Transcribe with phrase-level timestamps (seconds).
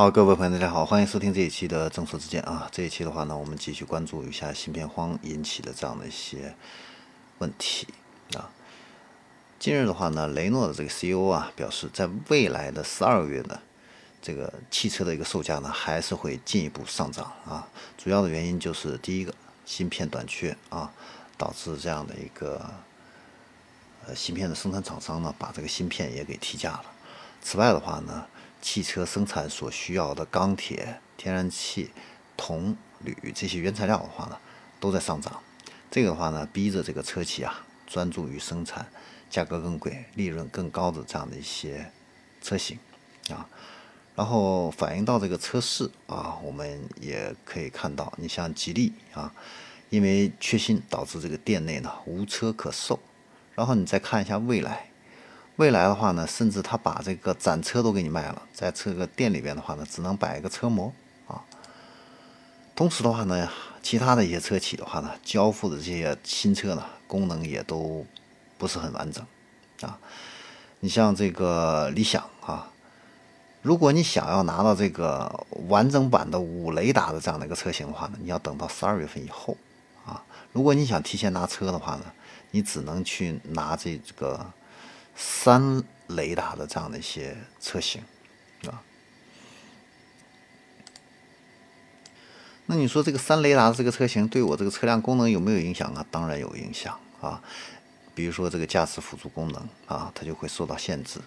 [0.00, 2.66] 好，各位朋友，大家好，欢迎收听这一期的正说之见啊。
[2.72, 6.56] 这一期的话呢，我们继续关注一下芯片荒引起的这样的一些
[7.36, 7.86] 问题
[8.32, 8.48] 啊。
[9.58, 13.60] 近日的话呢，雷诺的这个 CEO 啊表示，在未来的十二个月呢，
[14.22, 17.68] 这个汽车的一个售价呢还是会进一步上涨啊。
[17.98, 19.34] 主要的原因就是第一个，
[19.66, 20.90] 芯片短缺啊，
[21.36, 22.70] 导致这样的一个
[24.06, 26.84] 呃芯片的生产厂商呢把这个芯片也给提价了。
[27.42, 28.26] 此外的话呢，
[28.60, 31.90] 汽车生产所需要的钢铁、天然气、
[32.36, 34.38] 铜、铝这些原材料的话呢，
[34.78, 35.42] 都在上涨。
[35.90, 38.86] 这个的话呢，逼着这个车企啊专注于生产。
[39.30, 41.88] 价格更贵、利润更高的这样的一些
[42.42, 42.76] 车型
[43.28, 43.46] 啊，
[44.16, 49.32] 然后反映到这个车市啊，我们也可以看到，你像吉利啊，
[49.88, 52.98] 因为缺芯导致这个店内呢无车可售。
[53.54, 54.89] 然后你再看一下蔚来，
[55.60, 60.92] 未来的话呢，甚至他把这个展车都给你卖了，在这个店里边的话呢，只能摆一个车模
[61.28, 61.44] 啊。
[62.74, 63.48] 同时的话呢，
[63.82, 68.04] 其他的一些车企的话呢，交付的这些新车呢，功能也都。
[68.60, 69.24] 不是很完整，
[69.80, 69.98] 啊，
[70.80, 72.70] 你像这个理想啊，
[73.62, 79.56] 如果你想要拿到这个完整版的五雷达的这样的一个车型的话呢，你要等到十二月份以后
[80.04, 80.22] 啊。
[80.52, 82.04] 如果你想提前拿车的话呢，
[82.50, 84.44] 你只能去拿这个
[85.22, 88.02] 三雷达的这样的一些车型，
[88.66, 88.80] 啊。
[92.64, 96.06] 那你说这个三雷达的这个车型对我这个车辆功能有没有影响啊？
[96.10, 97.42] 当然有影响啊。
[98.14, 101.20] 比如说这个驾驶辅助功能啊，它就会受到限制。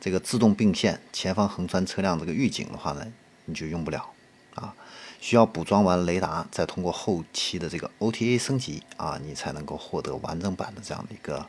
[0.00, 3.06] 这个自动并线、前方横穿车辆这个预警的话呢，
[3.44, 4.12] 你就用不了
[4.54, 4.74] 啊。
[5.20, 11.48] 需要补装完雷达，再通过后期的这个 OTA 升级啊，你才能够获得完整版的这样的一个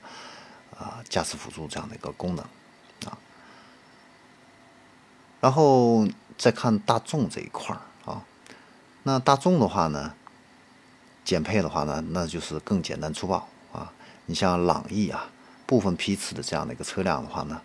[0.77, 2.45] 啊驾驶辅助这样的一个功能
[3.05, 3.17] 啊。
[5.39, 8.23] 然后再看大众这一块儿啊，
[9.03, 10.13] 那大众的话呢，
[11.23, 13.93] 减配的话呢，那就是更简单粗暴啊。
[14.25, 15.29] 你像朗逸啊，
[15.65, 17.61] 部分批次的这样的一个车辆的话呢，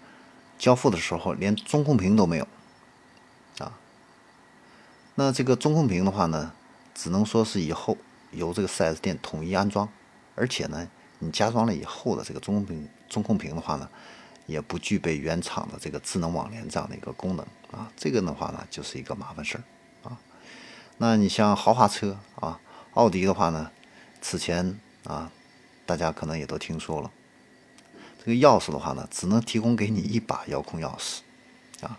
[0.58, 2.46] 交付的时候连中控屏都没有
[3.58, 3.72] 啊。
[5.14, 6.52] 那这个中控屏的话呢，
[6.94, 7.96] 只能说是以后
[8.30, 9.88] 由这个 4S 店统一安装，
[10.36, 13.88] 而且呢，你加装了以后的这个中控屏中控屏的话呢，
[14.46, 17.92] 也不具备原厂的这个智能网联这样的一个功能啊。
[17.96, 20.18] 这个的话呢，就是一个麻烦事儿啊。
[20.98, 22.58] 那你像豪华车啊，
[22.94, 23.70] 奥迪的话呢，
[24.20, 25.30] 此前啊。
[25.84, 27.10] 大家可能也都听说了，
[28.24, 31.18] 这个钥匙的话呢，只能提供给你一把遥控钥匙
[31.84, 31.98] 啊。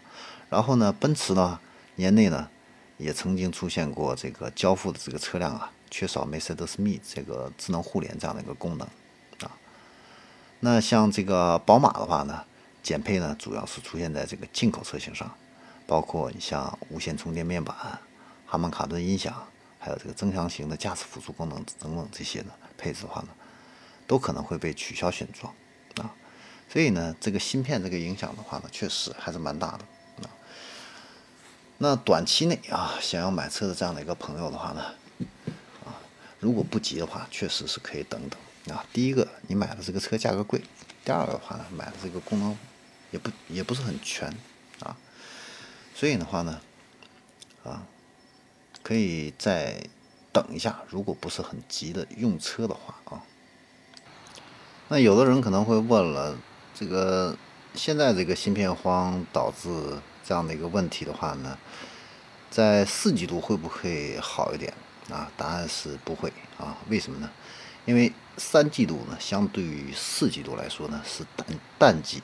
[0.49, 1.59] 然后呢，奔驰呢，
[1.95, 2.49] 年内呢，
[2.97, 8.87] 也曾经出现过这个交付的这个车辆啊，缺少 Mercedes Me 这个智能互联这样的一个功能。
[10.65, 12.45] 那像这个宝马的话呢，
[12.81, 15.29] 减配呢，主要是出现在这个进口车型上，
[15.85, 17.75] 包括你像无线充电面板、
[18.45, 19.45] 哈曼卡顿音响，
[19.77, 22.45] 还有这个增强型的驾驶辅助功能等等这些的
[22.77, 23.27] 配置的话呢。
[24.05, 25.53] 都可能会被取消选装
[25.95, 26.13] 啊，
[26.69, 30.29] 所以呢，这个芯片这个影响的话呢，确实还是蛮大的啊。
[31.77, 34.81] 那短期内啊，想要买车的这样的一个朋友的话呢，
[35.85, 35.99] 啊，
[36.39, 38.37] 如果不急的话，确实是可以等等
[38.69, 38.85] 啊。
[38.93, 40.59] 第一个，你买的这个车价格贵；
[41.03, 42.57] 第二个的话呢，买的这个功能
[43.11, 44.27] 也不也不是很全
[44.79, 44.95] 啊。
[45.95, 46.61] 所以的话呢，
[47.63, 47.83] 啊，
[48.81, 49.83] 可以再
[50.31, 50.81] 等一下。
[50.89, 53.23] 如果不是很急的用车的话啊。
[54.89, 56.37] 那有的人可能会问了，
[56.75, 57.35] 这个
[57.73, 61.57] 现在这个芯片荒导致这样的一个问题的话呢，
[62.51, 64.73] 在四季度会不会好一点
[65.09, 65.31] 啊？
[65.37, 66.77] 答案是不会啊。
[66.89, 67.31] 为什么呢？
[67.85, 71.45] 因为三季度呢，相对于四季度来说呢是淡
[71.77, 72.21] 淡季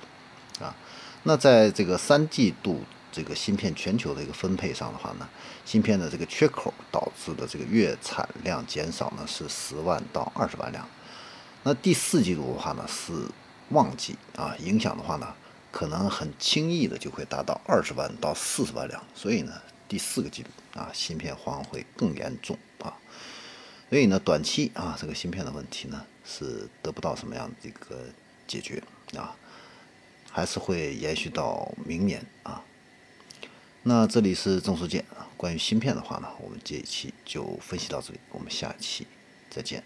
[0.59, 0.75] 啊。
[1.23, 2.81] 那在这个三季度
[3.11, 5.27] 这个芯片全球的一个分配上的话呢，
[5.65, 10.87] 芯片的这个缺口导致的这个月产量减少呢是十万到二十万辆。
[11.63, 13.11] 那第四季度的话呢是
[13.69, 15.27] 旺季啊，影响的话呢
[15.71, 19.53] 可能很轻易的就会达到二十万到四十万辆，所以呢
[19.87, 22.95] 第四个季度啊芯片荒会更严重啊，
[23.89, 28.05] 所以呢短期啊这个芯片的问题呢是得不到什么样的一个
[28.47, 28.81] 解决
[29.17, 29.35] 啊，
[30.29, 32.63] 还是会延续到明年啊。
[33.83, 39.07] 那这里是郑书建啊，关于芯片的话呢，我们这一期就分析到这里，我们下一期
[39.49, 39.83] 再见。